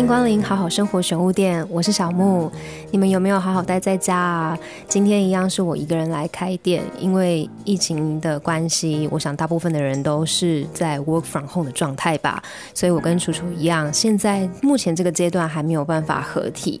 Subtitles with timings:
[0.00, 2.50] 欢迎光临好好生活选物店，我是小木。
[2.92, 4.58] 你们有没有好好待在家啊？
[4.88, 12.42] 今天一样是我一个人来开店，因为疫情的关系，我想大部分的人都是在 work from home 的状态吧。
[12.74, 16.80] 所以我跟楚楚一样，现在目前这个阶段还没有办法合体。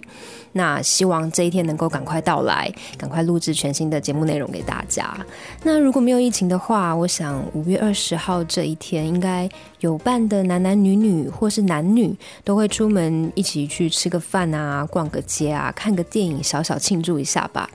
[0.52, 2.68] 那希望这一天能够赶快到来，
[2.98, 5.16] 赶快录制全新的节目内容给大家。
[5.62, 17.68] 那如果没有疫情的话，我想五月二十号这一天，应该有伴的男男女女或是男女都会出门一起去吃个饭啊，逛个街啊，看个电影，小小庆祝一下吧。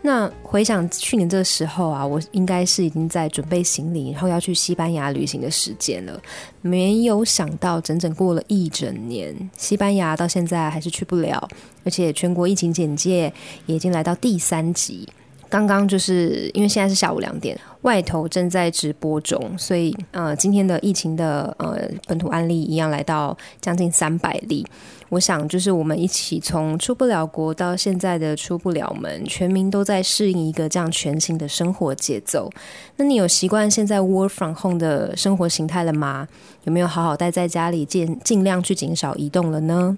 [0.00, 6.22] 那回想去年这个时候啊，我应该是已经在准备行李，然后要去西班牙旅行的时间了。
[6.60, 11.48] 没有想到，整整过了一整年，西班牙到现在还是去不了，
[11.84, 13.32] 而且全国疫情简介
[13.66, 15.08] 也已经来到第三集。
[15.48, 24.66] 刚刚就是因为现在是下午两点，外头正在直播中，所以呃，今天的疫情的呃本土案例一样来到将近三百例。
[25.08, 32.50] 我想，就是我们一起从出不了国到现在的出不了门，全民都在适应一个这样全新的生活节奏。
[32.96, 36.28] 那你有习惯现在 work from home 的生活形态了吗？
[36.64, 39.96] 有没有好好待在家里，尽尽量去减少移动了呢？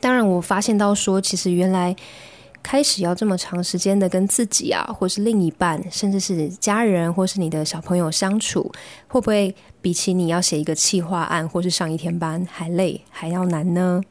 [0.00, 1.94] 当然，我发现到说，其实原来
[2.62, 8.70] 开始要这么长时间的跟自己啊，或是另一半，甚至是家人，或是你的小朋友相处，
[9.06, 14.02] 会不会比起你要写一个企划案，或是上一天班还累，还要难呢？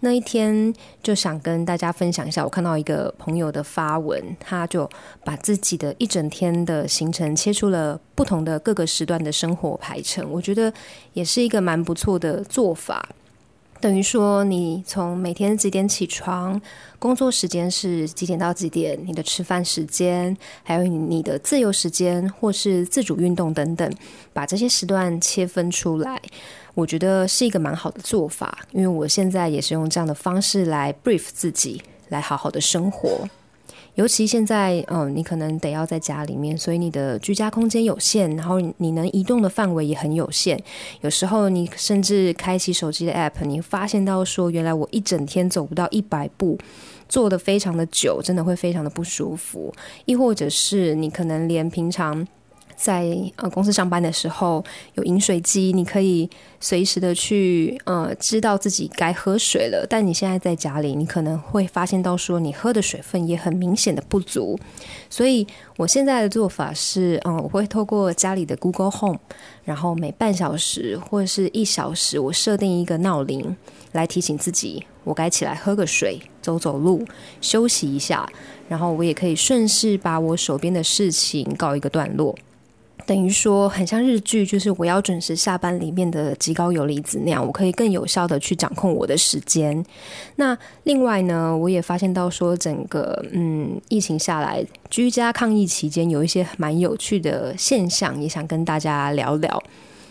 [0.00, 0.72] 那一天
[1.02, 4.88] 就想跟大家分享一下，我看到一个朋友的发文，他就
[5.24, 10.72] 把自己的一整天的行程切出了不同的各个时段的生活排程，我觉得
[11.14, 13.08] 也是一个蛮不错的做法。
[13.80, 16.60] 等于说，你从每天几点起床，
[16.98, 23.88] 工作时间是几点到几点，你的吃饭时间，还有你的自由时间或是自主运动等等，
[24.32, 26.20] 把这些时段切分出来。
[26.74, 33.28] 我觉得是一个蛮好的做法，因为我现在也是用这样的方式来 brief 自己，来好好的生活。
[33.98, 40.56] 尤其现在，嗯，你可能得要在家里面，所以你的居家空间有限，然后你能移动的范围也很有限。
[41.00, 46.56] 有时候你甚至开启手机的 app，你发现到说，原来我一整天走不到一百步，
[47.08, 49.74] 坐的非常的久，真的会非常的不舒服。
[50.04, 52.24] 亦或者是你可能连平常。
[52.80, 56.30] 在呃公司上班的时候，有饮水机，你可以
[56.60, 59.84] 随时的去呃知道自己该喝水了。
[59.90, 64.56] 但你现在在家里，你可能会发现到说，你喝的水分也很明显的不足。
[65.10, 65.44] 所以
[65.76, 69.18] 我现在的做法是，嗯，我会透过家里的 Google Home，
[69.64, 73.56] 然后每半小时或者是一小时，我设定一个闹铃
[73.90, 77.04] 来提醒自己，我该起来喝个水、走走路、
[77.40, 78.30] 休息一下。
[78.68, 82.38] 然后我也可以顺势把我手边的事情告一个段落。
[83.06, 89.82] 等于说很像日剧，就是我要准时下班里面的极高游离子那样，我可以更有效的去掌控我的时间。
[90.36, 99.62] 那另外呢，我也发现到说，整个嗯疫情下来，居家抗疫期间有一些蛮有趣的现象，也想跟大家聊聊。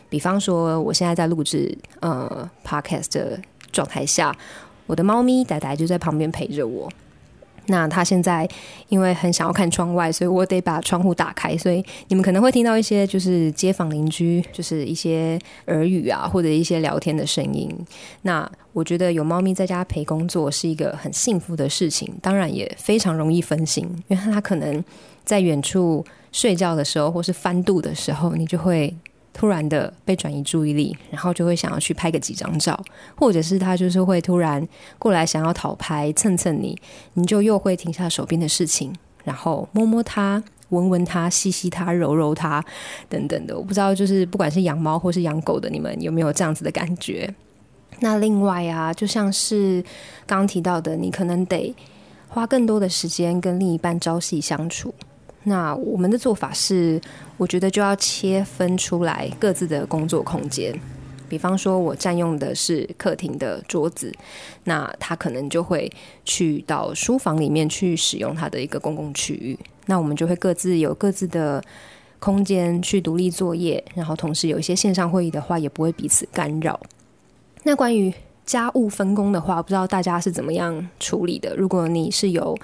[0.09, 3.39] 比方说，我现在在录制呃 podcast 的
[3.71, 4.35] 状态下，
[4.85, 6.89] 我的猫咪呆呆就在旁边陪着我。
[7.67, 8.47] 那他现在
[8.89, 17.69] 因为很想要看窗外，所以我得把窗户打开，所以你们可能会听到一些就是街坊邻居，就是一些耳语啊，或者一些聊天的声音。
[18.21, 24.83] 那我觉得有猫咪在家陪工作是一个很幸福的事情，当然也非常容易分心，因为它可能
[25.23, 28.95] 在远处睡觉的时候，或是翻肚的时候，你就会。
[29.37, 32.83] 突然的被转移注意力，然后就会想要去拍个几张照，
[33.15, 34.67] 或者是他就是会突然
[34.97, 36.75] 过来想要讨拍蹭蹭你，
[37.13, 38.91] 你就又会停下手边的事情，
[39.23, 42.65] 然后摸摸它、闻闻它、吸吸它、揉揉它
[43.07, 43.55] 等等的。
[43.55, 47.31] 我不知道，就是不管是养猫或是养狗的，你们有没有这样子的感觉？
[47.99, 49.83] 那另外啊，就像是
[50.25, 51.75] 刚刚提到的，你可能得
[52.27, 54.91] 花更多的时间跟另一半朝夕相处。
[55.43, 56.99] 那我们的做法是，
[57.37, 60.73] 我觉得就要切分出来各自的工作空间。
[61.29, 64.11] 比方说，我占用的是客厅的桌子，
[64.63, 65.91] 那他可能就会
[66.23, 69.59] 去到书房里面去使用他的一个公共区域。
[69.87, 71.61] 那我们就会各自有各自的
[72.19, 76.79] 空间去独立作业，然后同时有一些线上会议的话，也不会彼此干扰。
[77.63, 78.13] 那关于
[78.45, 81.53] 家务分工的话，不知道大家是怎么样处理的？
[81.55, 82.57] 如果你是有。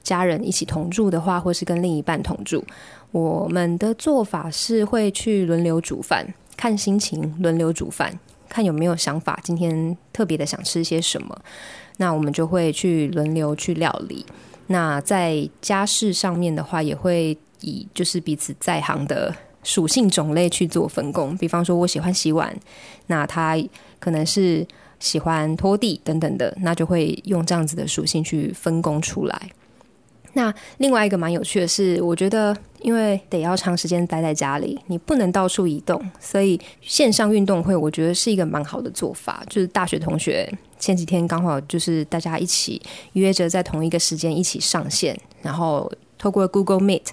[0.00, 2.64] 家人一起同住的话，或是跟另一半同住，
[3.10, 6.26] 我们的做法是会去轮流煮饭，
[6.56, 8.18] 看心情轮流煮饭，
[8.48, 11.36] 看有没有想法，今天特别的想吃些什么，
[11.96, 14.26] 那我们就会去轮流去料理。
[14.66, 21.34] 那在家事上面的话，也会以就是彼此在行的属性种类去做分工。
[21.38, 22.54] 比方说，我喜欢洗碗，
[23.06, 23.56] 那他
[23.98, 24.66] 可能是
[25.00, 29.50] 喜欢拖地等等的，那就会用这样子的属性去分工出来。
[30.34, 39.44] 那另外一个蛮有趣的是，我觉得因为得要长时间待在家里，你不能到处移动，所以线上运动会我觉得是一个蛮好的做法。
[39.48, 42.80] 就是大学同学前几天刚好就是大家一起
[43.14, 47.06] 约着在同一个时间一起上线，然后透过 Google Meet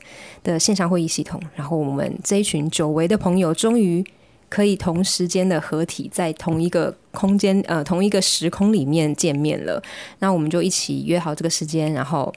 [0.43, 4.05] 的线上会议系统，然后我们这一群久违的朋友终于
[4.49, 9.81] 可以同时间的合体在同一个空间呃同一个时空里面见面了。
[10.19, 12.33] 那我们就一起约好这个时间，然后。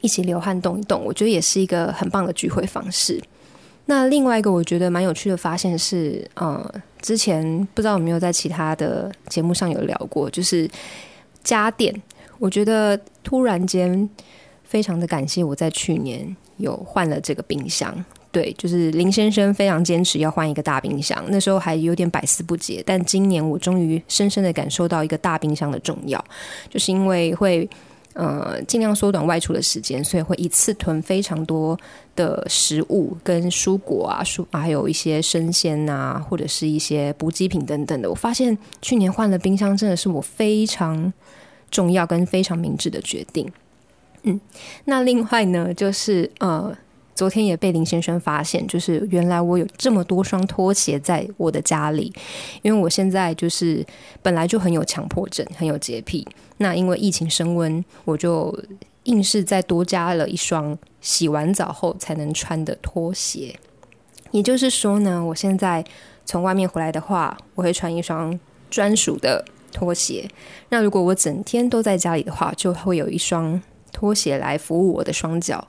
[0.00, 3.20] 一起流汗动一动，我觉得也是一个很棒的聚会方式。
[3.86, 10.70] 那另外一个我觉得蛮有趣的发现是，呃，之前不知道有没有在其他的节目上有聊过，就是
[11.42, 11.94] 家电。
[12.38, 14.08] 我觉得突然间
[14.62, 18.04] 非常的感谢我在去年有换了这个冰箱。
[18.30, 22.82] 对，就是林先生非常坚持要换一个大冰箱，那时候还有点百思不解。
[22.84, 26.22] 但今年我终于深深的感受到一个大冰箱的重要，
[26.68, 27.68] 就是因为会。
[28.18, 31.78] 呃，尽量缩短外出的时间，所以会一次囤非常多
[32.16, 38.10] 的食物跟蔬果啊，蔬还有一些生鲜啊，或者是一些补给品等等的。
[38.10, 41.12] 我发现去年换了冰箱，真的是我非常
[41.70, 43.48] 重要跟非常明智的决定。
[44.24, 44.40] 嗯，
[44.86, 46.76] 那另外呢，就是呃。
[47.18, 52.12] 昨天也被林先生发现，就是原来我有这么多双拖鞋在我的家里，
[52.62, 53.84] 因为我现在就是
[54.22, 56.24] 本来就很有强迫症，很有洁癖。
[56.58, 58.56] 那因为疫情升温，我就
[59.02, 63.58] 硬是再多加了一双洗完澡后才能穿的拖鞋。
[64.30, 65.84] 也就是说呢，我现在
[66.24, 68.38] 从外面回来的话，我会穿一双
[68.70, 70.30] 专属的拖鞋。
[70.68, 73.60] 那如果我整天都在家里的话，就会有一双
[73.90, 75.66] 拖鞋来服务我的双脚。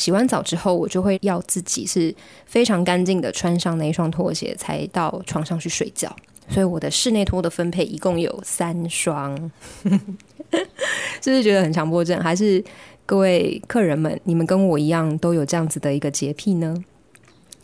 [0.00, 2.14] 洗完澡之后，我就会要自己是
[2.46, 6.10] 非常干净的穿上那一双拖鞋，才到床上去睡觉。
[6.48, 9.36] 所以我的室内拖的分配一共有三双，
[9.84, 12.18] 是不是觉得很强迫症？
[12.18, 12.64] 还是
[13.04, 16.74] 各位客人们，你们跟我一样都有这样子的一个洁癖呢？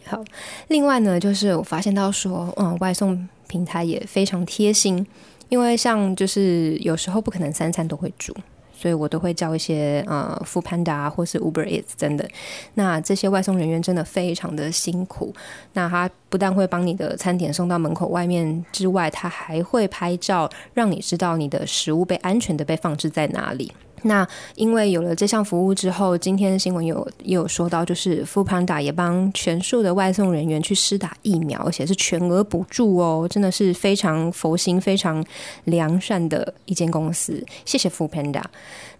[0.04, 0.22] 好，
[0.68, 5.06] 另外呢，就是我发现到说，嗯，外送平台也非常贴心，
[5.48, 8.36] 因为像就是有时候不可能三餐都会煮。
[8.76, 12.28] 所以我都会叫一些呃 f o o Panda 或是 Uber Eats 真的。
[12.74, 15.34] 那这些外送人员真的非常的辛苦。
[15.72, 23.72] 那他不但会帮你的餐点送到门口外面之外，他还会拍照，让你知道你的食物被安全的被放置在哪里。
[24.06, 35.24] 那因为有了这项服务之后，今天的新闻有也有说到，就是 f o o Panda 也帮全数的外送人员去施打疫苗，而且是全额补助哦，真的是非常佛心、非常
[35.64, 37.44] 良善的一间公司。
[37.64, 38.42] 谢谢 f o o Panda。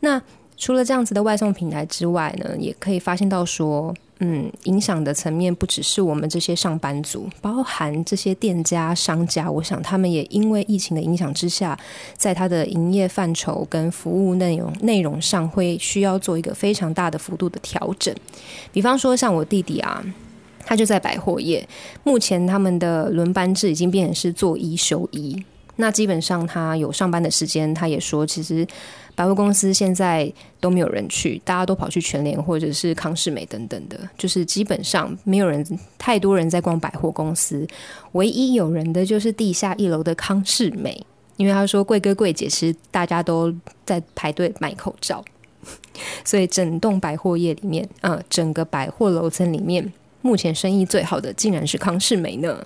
[0.01, 0.21] 那
[0.57, 3.95] 除了这样子的外送平台之外呢，也可以发现到说。
[4.21, 9.51] 嗯，影响的层面不只是我们这些上班族，包含这些店家、商家。
[9.51, 11.79] 我想他们也因为疫情的影响之下，
[12.17, 18.15] 在他的营业范畴跟服务内容内容上，会需要做一个非常大的幅度的调整。
[18.73, 20.03] 比方说，像我弟弟啊，
[20.65, 21.69] 他就在百货业，
[22.03, 25.45] 目前他们的轮班制已经变成是做一休一。
[25.77, 28.67] 那基本上他有上班的时间，他也说其实。
[29.15, 30.31] 百货公司现在
[30.61, 37.67] 都没有人去，大家都跑去全联或者是康世美等等的，就是基本上没有人太多人在逛百货公司，
[38.13, 41.03] 唯一有人的就是地下一楼的康世美，
[41.39, 43.51] 因为他说贵哥贵姐其实大家都
[43.87, 45.25] 在排队买口罩，
[46.23, 52.63] 所以整栋百货业里面，呃，整个百货楼层里面，目前生意最好的竟然是康世美呢。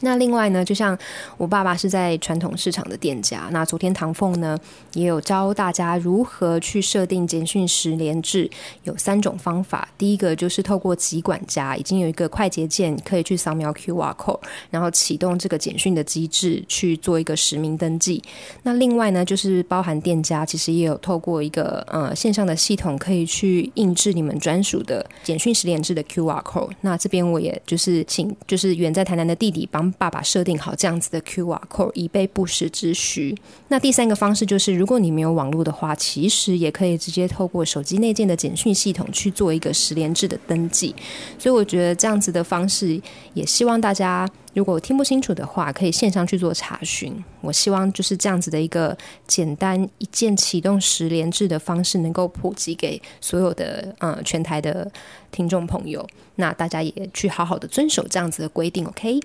[0.00, 0.96] 那另外呢，就像
[1.36, 4.58] 我爸爸是在传统市场的店家，那昨天唐凤呢
[4.92, 8.50] 也有教大家如何去设定简讯十连制，
[8.84, 9.88] 有三种方法。
[9.96, 18.22] 第一个就是透过集管家，已经有一个快捷键可以去扫描 QR code，然后启动这个简讯的机制去做一个实名登记。
[18.64, 26.72] 那另外呢，就是包含店家其实也有透过一个呃线上的系统，可以去印制你们专属的简讯十连制的 QR code。
[26.82, 29.85] 那这边我也就是请就是远在台南的弟弟帮。
[29.92, 33.36] 爸爸设定好这样子的 QR code，以备不时之需。
[33.68, 40.94] 那第三个方式就是，如果你没有网络的话，其实也可以直接透过手机内建的简讯系统去做一个十连制的登记。
[41.38, 43.00] 所以我觉得这样子的方式，
[43.34, 47.12] 也希望大家如果听不清楚的话，可以线上去做查询。
[47.40, 54.90] 我希望就是这样子的一个简单一键启动十连制的方式，能够普及给所有的呃全台的
[55.30, 56.06] 听众朋友。
[56.36, 59.20] 那大家也去好好的遵守这样子的规定，OK？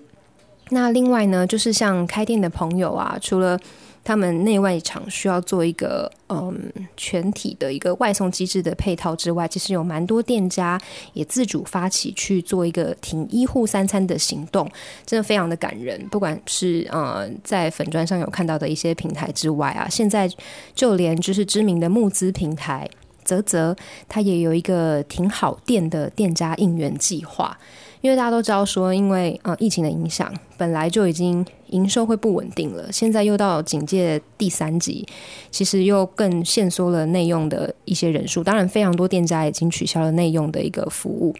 [0.74, 3.60] 那另外呢，就是像开店的朋友啊，除了
[4.04, 6.58] 他们内外场需要做一个嗯
[6.98, 10.80] 全体的一个外送机制的配套之外，其实有蛮多店家
[11.14, 14.68] 也自主发起去做一个挺一户三餐的行动，
[15.06, 16.04] 真的非常的感人。
[16.10, 20.28] 不管是呃在粉砖上有看到的一些平台之外啊，现在
[20.74, 22.90] 就连就是知名的募资平台
[23.24, 23.76] 泽泽，
[24.10, 27.56] 它也有一个挺好店的店家应援计划。
[28.02, 35.08] 因为大家都知道说，因为呃疫情的影响，本来就已经营收会不稳定了，现在又到警戒第三级，
[35.52, 38.44] 其实又更限缩了内用的一些人数。
[38.44, 41.36] 当然，非常多店家已经取消了内用的一个服务。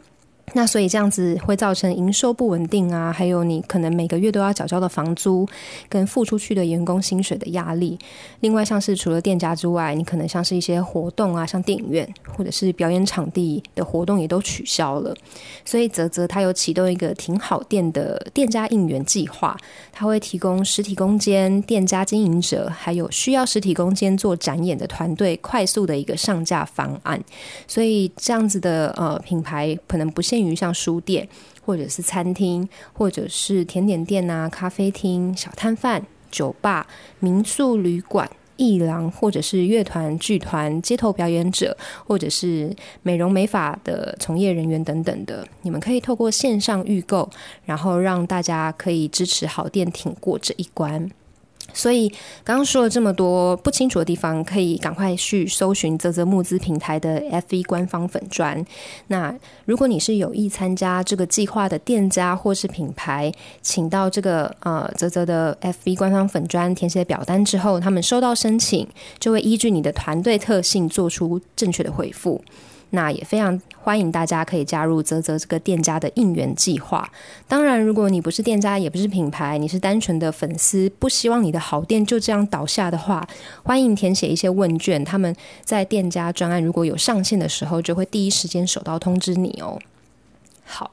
[0.54, 5.48] 那所以这样子会造成营收不稳定啊，还有你可能每个月都要缴交的房租
[5.88, 7.98] 跟付出去的员工薪水的压力。
[8.42, 15.16] 另外，像是除了店家之外，你可能像是一些活动啊，像电影院或者是表演场地的活动也都取消了。
[15.64, 19.56] 所以泽泽他有启动一个挺好店的店家应援计划，
[19.94, 27.18] 他会提供实体空间、店家经营者还有需要实体空间做展演的团队快速的一个上架方案。
[27.70, 30.41] 所以这样子的呃品牌可能不限。
[30.46, 31.28] 于像书店，
[31.66, 36.88] 或者是餐厅，或者是甜点店啊、咖啡厅、小摊贩、酒吧、
[37.20, 47.30] 民宿、旅馆、艺廊，或者是乐团、剧团、街头表演者，或者是美容美发的从业人员等等的，你们可以透过线上预购，
[47.66, 51.10] 然后让大家可以支持好店挺过这一关。
[51.74, 52.10] 所以
[52.44, 58.66] 刚刚说了这么多不清楚的地方，可以赶快去搜寻泽泽募资平台的 FV 官方粉砖。
[59.08, 59.34] 那
[59.66, 68.88] 如果你是有意参加这个计划的店家或是品牌，请到这个呃泽泽的 FV 官方粉砖填写表单之后，他们收到申请
[69.20, 72.42] 就会依据你的团队特性做出正确的回复。
[72.92, 77.10] 那也非常欢迎大家可以加入泽泽这个店家的应援计划。
[77.48, 83.28] 当然，如果你不是店家，也不是品牌，你是单纯的粉丝，不希望你的好店就这样倒下的话，
[83.64, 85.04] 欢迎填写一些问卷。
[85.04, 89.80] 他们在店家专案如果有上线的时候，就会第一时间收到通知你哦。
[90.64, 90.92] 好，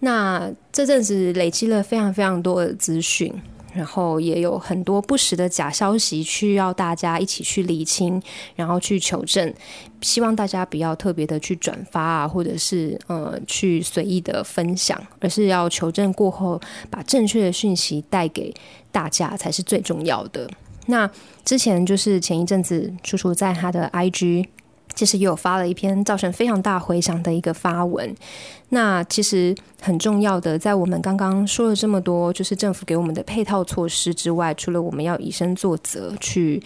[0.00, 3.34] 那这阵子累积了非常非常多的资讯。
[3.72, 8.20] 然后也有很多不实的假消息，需要大家一起去理清，
[8.56, 9.52] 然后去求证。
[10.00, 18.54] 希望大家不要特别的去转发啊，或者是呃去随意的分享，而是要求证过后，把正确的讯息带给
[18.90, 20.48] 大家才是最重要的。
[20.86, 21.10] 那
[21.44, 24.46] 之前就是前一阵子，楚楚在他的 IG。
[24.98, 28.12] 其实也有发了一篇造成非常大回响的一个发文。
[28.70, 36.60] 那其实很重要的，在我们刚刚说了这么多，就是政府给我们的配套措施之外，除了我们要以身作则，去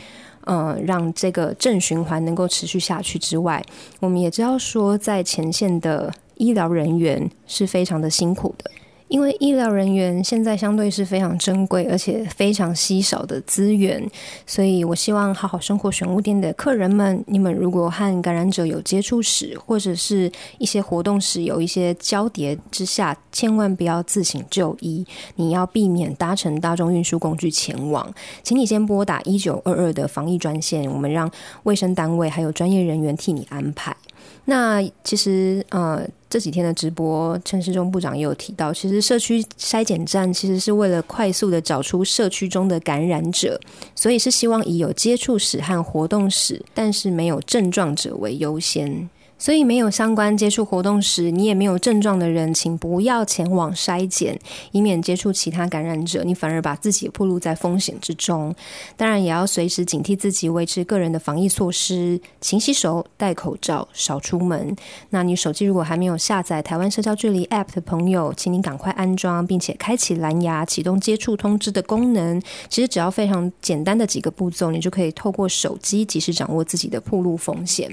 [0.44, 3.62] 呃让这个正循环能够持续下去之外，
[4.00, 8.70] 我们也知道说，在前线的医疗人员是非常的辛苦的。
[9.12, 14.02] 因为医疗人员现在相对是非常珍贵而且非常稀少的资源，
[14.46, 28.10] 所以我希望好好生活选物店的客人们，你们如果和感染者有接触史，或者是一些活动时有一些交叠之下，千万不要自行就医，你要避免搭乘大众运输工具前往，
[28.42, 31.30] 请你先拨打一九二二的防疫专线，我们让
[31.64, 33.94] 卫生单位还有专业人员替你安排。
[34.44, 36.06] 那其实呃。
[36.32, 43.60] 这几天的直播，陈世忠部长也有提到，其实社区筛检站其实是为了快速的找出社区中的感染者，
[43.94, 49.10] 所以是希望以有接触史和活动史，但是没有症状者为优先。
[49.42, 54.38] 所以，没有相关接触活动时，你也没有症状的人，请不要前往筛检，
[54.70, 58.54] 以免接触其他感染者，你反而把自己暴露在风险之中。
[58.96, 64.76] 当然，也要随时警惕自己，维持个人的防疫措施，勤洗手、戴口罩、少出门。
[65.10, 72.40] 那你手机如果还没有下载台湾社交距离 App 的朋友，请你赶快安装，并且开启蓝牙，启动接触通知的功能。
[72.68, 77.92] 其实只要非常简单的几个步骤，你就可以透过手机及时掌握自己的暴露风险。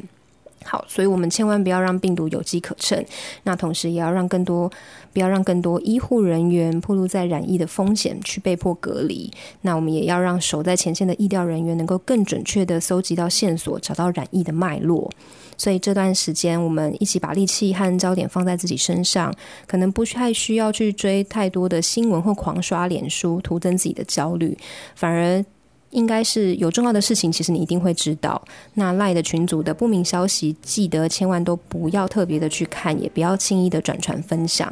[0.66, 3.04] 好，所以我们千万不要让病毒有机可乘。
[3.44, 4.70] 那同时也要让更多，
[5.14, 9.32] 不要让更多医护人员暴露在染疫的风险，去被迫隔离。
[9.62, 15.10] 那我们也要让守在前线的医疗人员能够更准确的搜集到线索，找到染疫的脉络。
[15.58, 19.34] 所以这段时间，我们一起把力气和焦点放在自己身上，
[19.66, 24.58] 可能不太需要去追太多的新闻或狂刷脸书，徒增自己的焦虑，
[24.96, 25.44] 反而。
[25.92, 28.42] 应该是有重要的事情，其实你一定会知道。
[28.76, 34.72] 那赖的群组的不明消息，记得千万都不要特别的去看，也不要轻易的转传分享。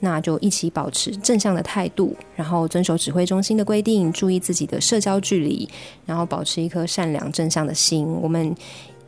[0.00, 5.68] 那就一起保持正向的态度，然后遵守指挥中心的规定，注意自己的社交距离，
[6.04, 8.06] 然后保持一颗善良正向的心。
[8.20, 8.54] 我们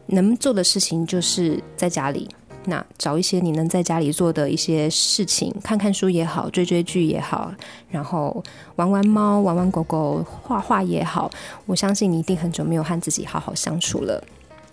[0.07, 2.29] 能做的事情就是在家里
[2.65, 7.53] 那找一些你能在家里做的一些事情，看看书也好，追追剧也好，
[7.89, 8.43] 然后
[8.77, 11.31] 玩玩猫、玩玩狗狗、画画也好。
[11.67, 14.23] 我相信你一定很久没有和自己好好相处了。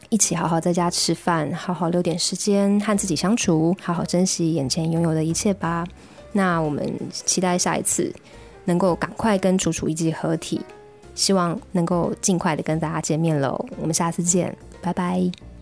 [0.09, 5.85] 一起好好在家吃饭，好好留点时间和自己相处，好好珍惜眼前拥有的一切吧。
[6.33, 8.13] 那我们期待下一次
[8.65, 10.61] 能够赶快跟楚楚一起合体，
[11.15, 13.65] 希望能够尽快的跟大家见面喽。
[13.79, 15.54] 我们下次见，拜拜。